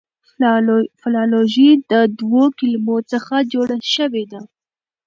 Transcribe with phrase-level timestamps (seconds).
[1.01, 4.41] فلالوژي د دوو کلمو څخه جوړه سوې ده.